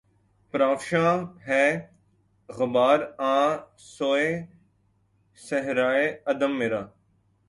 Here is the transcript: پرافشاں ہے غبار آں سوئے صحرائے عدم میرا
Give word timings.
پرافشاں 0.51 1.11
ہے 1.47 1.65
غبار 2.49 2.99
آں 3.31 3.49
سوئے 3.95 4.29
صحرائے 5.37 6.05
عدم 6.31 6.57
میرا 6.59 6.81